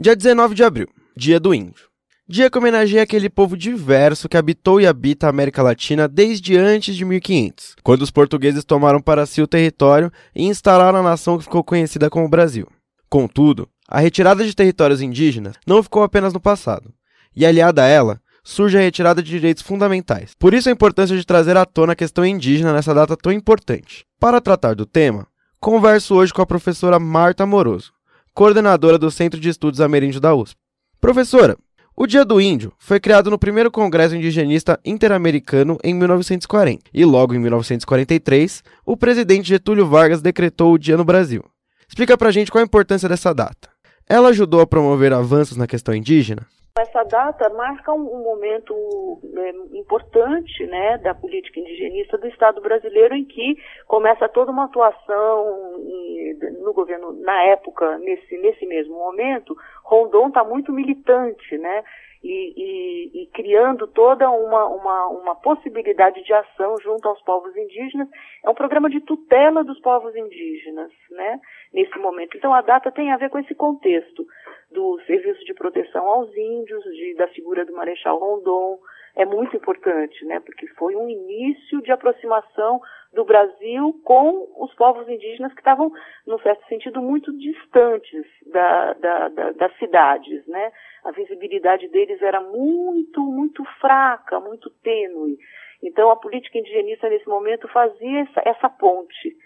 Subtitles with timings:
[0.00, 0.86] Dia 19 de abril,
[1.16, 1.88] Dia do Índio.
[2.28, 6.94] Dia que homenageia aquele povo diverso que habitou e habita a América Latina desde antes
[6.94, 11.42] de 1500, quando os portugueses tomaram para si o território e instalaram a nação que
[11.42, 12.68] ficou conhecida como Brasil.
[13.10, 16.94] Contudo, a retirada de territórios indígenas não ficou apenas no passado,
[17.34, 20.30] e aliada a ela, surge a retirada de direitos fundamentais.
[20.38, 24.06] Por isso a importância de trazer à tona a questão indígena nessa data tão importante.
[24.20, 25.26] Para tratar do tema,
[25.58, 27.97] converso hoje com a professora Marta Moroso,
[28.34, 30.56] coordenadora do Centro de Estudos Ameríndio da USP.
[31.00, 31.56] Professora,
[31.96, 37.34] o Dia do Índio foi criado no primeiro Congresso Indigenista Interamericano em 1940, e logo
[37.34, 41.42] em 1943, o presidente Getúlio Vargas decretou o dia no Brasil.
[41.88, 43.68] Explica pra gente qual a importância dessa data.
[44.08, 46.46] Ela ajudou a promover avanços na questão indígena?
[46.78, 53.24] Essa data marca um, momento né, importante né, da política indigenista do Estado brasileiro, em
[53.24, 53.56] que
[53.88, 56.17] começa toda uma atuação em,
[56.60, 61.84] no governo, na época, nesse, nesse mesmo momento, Rondon está muito militante, né?
[62.22, 68.08] E, e, e, criando toda uma, uma, uma possibilidade de ação junto aos povos indígenas.
[68.44, 71.40] É um programa de tutela dos povos indígenas, né?
[71.72, 72.36] Nesse momento.
[72.36, 74.26] Então a data tem a ver com esse contexto
[74.72, 78.80] do serviço de proteção aos índios, de, da figura do Marechal Rondon,
[79.18, 80.38] é muito importante, né?
[80.38, 82.80] Porque foi um início de aproximação
[83.12, 85.90] do Brasil com os povos indígenas que estavam,
[86.26, 90.70] num certo sentido, muito distantes da, da, da, das cidades, né?
[91.04, 95.38] A visibilidade deles era muito, muito fraca, muito tênue.
[95.82, 99.36] Então, a política indigenista, nesse momento, fazia essa, essa ponte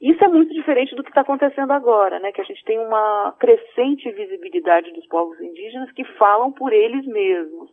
[0.00, 2.30] isso é muito diferente do que está acontecendo agora, né?
[2.30, 7.70] Que a gente tem uma crescente visibilidade dos povos indígenas que falam por eles mesmos,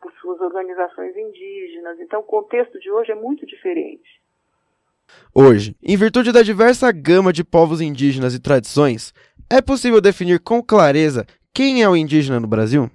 [0.00, 1.98] por suas organizações indígenas.
[1.98, 4.23] Então, o contexto de hoje é muito diferente.
[5.34, 9.12] Hoje, em virtude da diversa gama de povos indígenas e tradições,
[9.50, 12.90] é possível definir com clareza quem é o indígena no Brasil?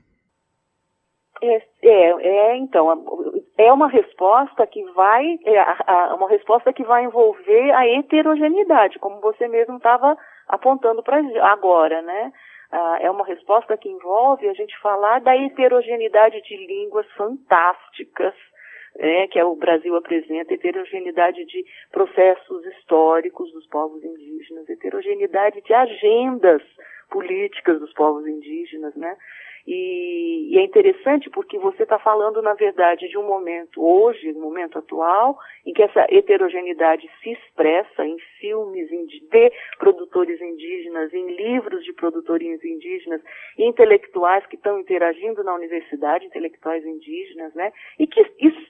[1.42, 2.92] É, é, é então,
[3.58, 9.22] é uma resposta que vai, é a, uma resposta que vai envolver a heterogeneidade, como
[9.22, 10.18] você mesmo estava
[10.50, 11.20] apontando para
[11.52, 12.34] agora, né?
[12.72, 18.34] Ah, é uma resposta que envolve a gente falar da heterogeneidade de línguas fantásticas,
[19.00, 25.74] né, que é o Brasil apresenta, heterogeneidade de processos históricos dos povos indígenas, heterogeneidade de
[25.74, 26.62] agendas
[27.10, 29.16] políticas dos povos indígenas, né?
[29.68, 34.42] E, e é interessante porque você está falando, na verdade, de um momento hoje, no
[34.42, 41.84] momento atual, em que essa heterogeneidade se expressa em filmes de produtores indígenas, em livros
[41.84, 43.22] de produtores indígenas,
[43.58, 47.72] intelectuais que estão interagindo na universidade, intelectuais indígenas, né?
[47.98, 48.26] E que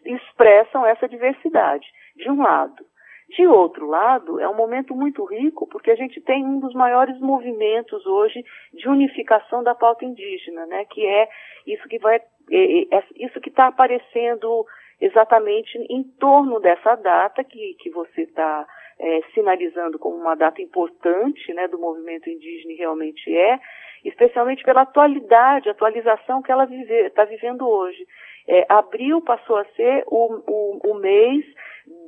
[0.05, 2.83] expressam essa diversidade, de um lado.
[3.29, 7.19] De outro lado, é um momento muito rico porque a gente tem um dos maiores
[7.19, 10.85] movimentos hoje de unificação da pauta indígena, né?
[10.85, 11.29] Que é
[11.67, 14.65] isso que vai, é, é, é isso que está aparecendo
[14.99, 18.65] exatamente em torno dessa data que, que você está
[18.99, 21.67] é, sinalizando como uma data importante, né?
[21.67, 23.59] Do movimento indígena realmente é,
[24.03, 28.07] especialmente pela atualidade, atualização que ela está vive, tá vivendo hoje.
[28.47, 31.45] É, abril passou a ser o, o, o mês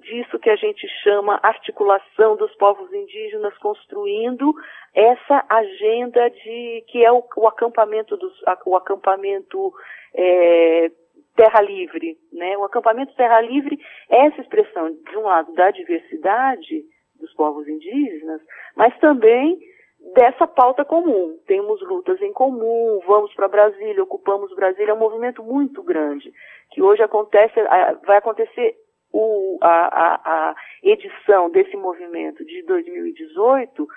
[0.02, 4.54] disso que a gente chama articulação dos povos indígenas construindo
[4.94, 8.34] essa agenda de que é o, o acampamento dos,
[8.66, 9.74] o acampamento
[10.14, 10.92] é,
[11.36, 12.58] terra livre, né?
[12.58, 13.80] O acampamento terra livre
[14.10, 16.84] é essa expressão de um lado da diversidade
[17.20, 18.42] dos povos indígenas,
[18.76, 19.60] mas também
[20.14, 21.38] dessa pauta comum.
[21.46, 26.34] Temos lutas em comum, vamos para Brasília, ocupamos Brasília, é um movimento muito grande
[26.72, 27.54] que hoje acontece,
[28.06, 28.76] vai acontecer
[29.12, 33.88] o, a, a, a, edição desse movimento de 2018,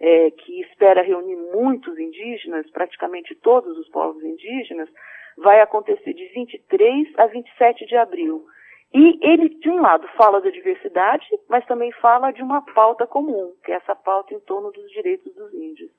[0.00, 4.88] é, que espera reunir muitos indígenas, praticamente todos os povos indígenas,
[5.36, 8.44] vai acontecer de 23 a 27 de abril.
[8.92, 13.52] E ele, de um lado, fala da diversidade, mas também fala de uma pauta comum,
[13.64, 15.90] que é essa pauta em torno dos direitos dos índios.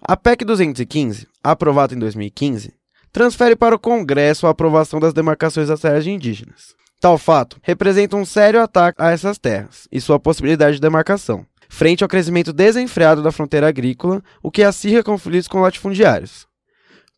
[0.00, 2.72] A PEC 215, aprovada em 2015,
[3.12, 6.74] transfere para o Congresso a aprovação das demarcações das terras de indígenas.
[7.06, 12.02] Tal fato representa um sério ataque a essas terras e sua possibilidade de demarcação, frente
[12.02, 16.48] ao crescimento desenfreado da fronteira agrícola, o que acirra conflitos com latifundiários.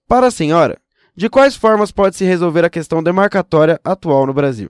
[0.06, 0.76] Para a senhora,
[1.16, 4.68] de quais formas pode se resolver a questão demarcatória atual no Brasil?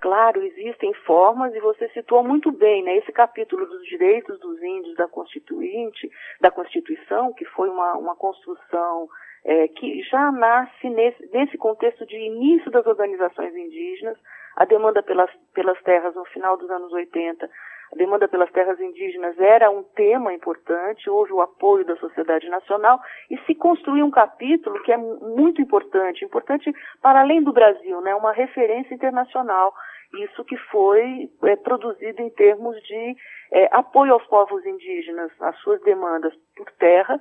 [0.00, 2.96] Claro, existem formas e você citou muito bem, né?
[2.98, 6.10] Esse capítulo dos direitos dos índios da Constituinte,
[6.40, 9.08] da Constituição, que foi uma, uma construção
[9.44, 14.18] é, que já nasce nesse, nesse contexto de início das organizações indígenas,
[14.56, 17.48] a demanda pelas, pelas terras no final dos anos 80
[17.92, 23.00] a demanda pelas terras indígenas era um tema importante, houve o apoio da sociedade nacional
[23.30, 28.14] e se construiu um capítulo que é muito importante, importante para além do Brasil, né,
[28.14, 29.72] uma referência internacional.
[30.14, 33.16] Isso que foi é, produzido em termos de
[33.52, 37.20] é, apoio aos povos indígenas, às suas demandas por terra,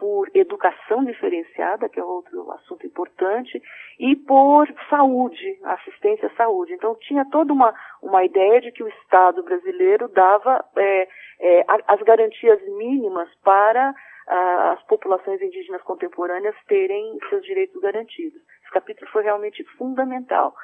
[0.00, 3.62] por educação diferenciada, que é outro assunto importante,
[3.98, 6.72] e por saúde, assistência à saúde.
[6.72, 11.08] Então tinha toda uma, uma ideia de que o Estado brasileiro dava é,
[11.40, 13.94] é, as garantias mínimas para
[14.26, 18.40] as populações indígenas contemporâneas terem seus direitos garantidos.
[18.62, 20.54] Esse capítulo foi realmente fundamental.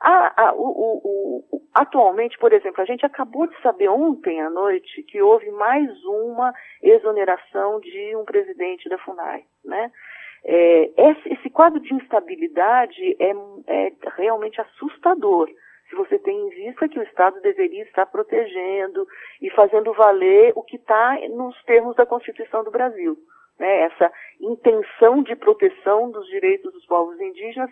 [0.00, 5.02] A, a, o, o, atualmente, por exemplo, a gente acabou de saber ontem à noite
[5.02, 9.92] que houve mais uma exoneração de um presidente da FUNAI, né?
[10.42, 13.30] É, esse, esse, quadro de instabilidade é,
[13.66, 15.50] é realmente assustador
[15.90, 19.06] se você tem em vista que o Estado deveria estar protegendo
[19.42, 23.18] e fazendo valer o que está nos termos da Constituição do Brasil.
[23.58, 23.82] Né?
[23.82, 24.10] Essa
[24.40, 27.70] intenção de proteção dos direitos dos povos indígenas,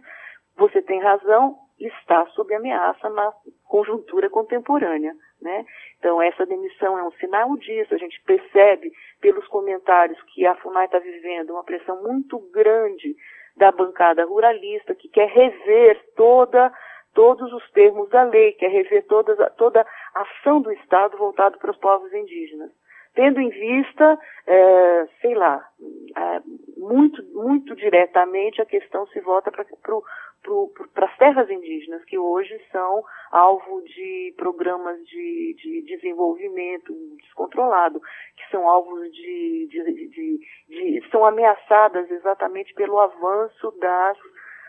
[0.56, 3.32] você tem razão, está sob ameaça na
[3.64, 5.14] conjuntura contemporânea.
[5.40, 5.64] Né?
[5.98, 7.94] Então, essa demissão é um sinal disso.
[7.94, 13.14] A gente percebe pelos comentários que a FUNAI está vivendo uma pressão muito grande
[13.56, 16.72] da bancada ruralista, que quer rever toda,
[17.14, 21.76] todos os termos da lei, quer rever toda, a ação do Estado voltado para os
[21.78, 22.70] povos indígenas.
[23.18, 24.16] Tendo em vista,
[24.46, 25.68] é, sei lá,
[26.16, 26.40] é,
[26.76, 29.64] muito, muito diretamente a questão se volta para
[30.94, 38.00] para as terras indígenas, que hoje são alvo de programas de, de desenvolvimento descontrolado,
[38.36, 44.16] que são alvos de, de, de, são ameaçadas exatamente pelo avanço das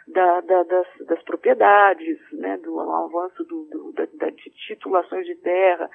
[0.07, 5.88] da, da, das, das, propriedades, né, do avanço do, do, da, de titulações de terra.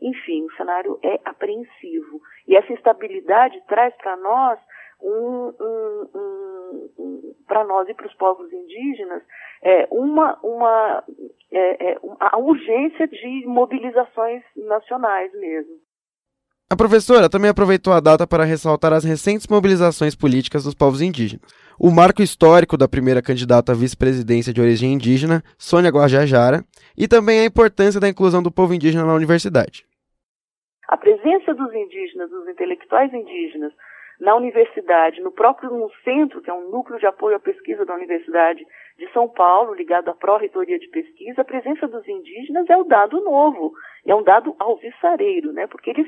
[0.00, 2.20] Enfim, o cenário é apreensivo.
[2.46, 4.58] E essa instabilidade traz para nós
[5.02, 9.22] um, um, um, um para nós e para os povos indígenas
[9.62, 11.04] é, uma, uma
[11.50, 15.74] é, é, a urgência de mobilizações nacionais mesmo.
[16.72, 21.44] A professora também aproveitou a data para ressaltar as recentes mobilizações políticas dos povos indígenas.
[21.76, 26.64] O marco histórico da primeira candidata à vice-presidência de origem indígena, Sônia Guajajara,
[26.96, 29.84] e também a importância da inclusão do povo indígena na universidade.
[30.90, 33.72] A presença dos indígenas, dos intelectuais indígenas,
[34.20, 37.94] na universidade, no próprio no centro, que é um núcleo de apoio à pesquisa da
[37.94, 38.64] Universidade
[38.98, 43.18] de São Paulo, ligado à Pró-Reitoria de Pesquisa, a presença dos indígenas é o dado
[43.22, 43.72] novo,
[44.06, 45.66] é um dado alvissareiro, né?
[45.66, 46.06] Porque eles,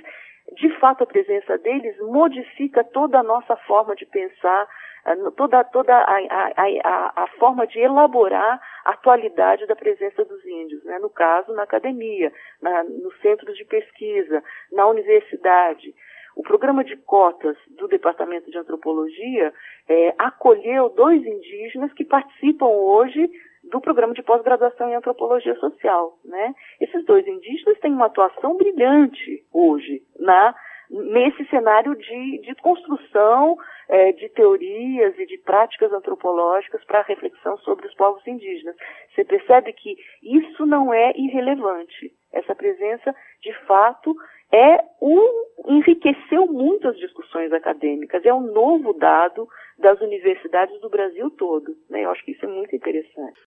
[0.56, 4.68] de fato, a presença deles modifica toda a nossa forma de pensar,
[5.06, 6.52] eh, toda, toda a, a,
[6.84, 10.98] a, a, forma de elaborar a atualidade da presença dos índios, né?
[10.98, 12.30] no caso, na academia,
[12.60, 15.94] na, nos centros de pesquisa, na universidade.
[16.36, 19.52] O programa de cotas do Departamento de Antropologia
[19.88, 23.30] é, acolheu dois indígenas que participam hoje
[23.64, 26.18] do programa de pós-graduação em antropologia social.
[26.24, 26.54] Né?
[26.80, 30.54] Esses dois indígenas têm uma atuação brilhante hoje na
[30.92, 33.56] nesse cenário de, de construção
[33.88, 38.76] é, de teorias e de práticas antropológicas para a reflexão sobre os povos indígenas.
[39.14, 42.12] Você percebe que isso não é irrelevante.
[42.30, 44.14] Essa presença, de fato,
[44.52, 51.30] é um, enriqueceu muito as discussões acadêmicas, é um novo dado das universidades do Brasil
[51.30, 51.74] todo.
[51.88, 52.04] Né?
[52.04, 53.40] Eu acho que isso é muito interessante.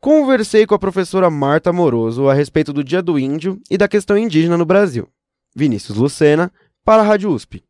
[0.00, 4.18] Conversei com a professora Marta Moroso a respeito do Dia do Índio e da questão
[4.18, 5.06] indígena no Brasil.
[5.54, 6.50] Vinícius Lucena,
[6.84, 7.62] para a Rádio USP.